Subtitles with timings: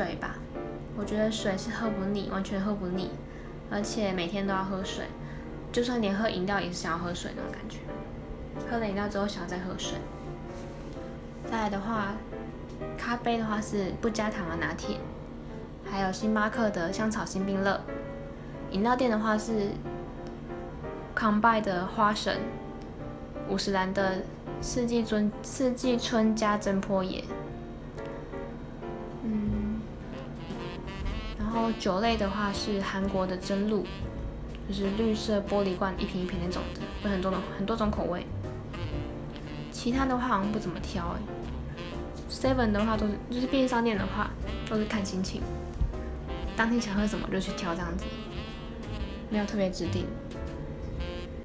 [0.00, 0.36] 水吧，
[0.96, 3.10] 我觉得水是喝不腻，完全喝不腻，
[3.70, 5.04] 而且每天都要喝水，
[5.70, 7.80] 就算连喝饮料也是想要喝水那种感觉。
[8.70, 9.98] 喝了饮料之后想要再喝水。
[11.50, 12.14] 再来的话，
[12.96, 14.96] 咖啡的话是不加糖的拿铁，
[15.84, 17.78] 还有星巴克的香草新冰乐。
[18.70, 19.68] 饮料店的话是
[21.14, 22.38] 康拜的花神，
[23.50, 24.22] 五十岚的
[24.62, 27.22] 四季春四季春加真坡野。
[31.52, 33.84] 然后酒类的话是韩国的真露，
[34.68, 38.24] 就是绿色玻璃罐一瓶一瓶那种的，有很多种很多种口味。
[39.72, 41.20] 其他的话好像不怎么挑哎
[42.30, 44.30] ，seven 的话都是就是便利商店的话
[44.68, 45.42] 都是看心情，
[46.56, 48.04] 当天想喝什么就去挑这样子，
[49.28, 50.06] 没有特别指定。